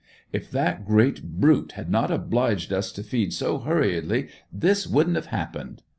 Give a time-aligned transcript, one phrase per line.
[0.33, 5.27] "If that great brute had not obliged us to feed so hurriedly, this wouldn't have
[5.27, 5.83] happened!"